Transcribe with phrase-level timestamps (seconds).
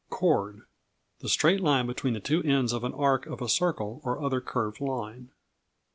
[0.09, 0.61] Chord
[1.19, 4.41] The straight line between the two ends of an arc of a circle or other
[4.41, 5.29] curved line.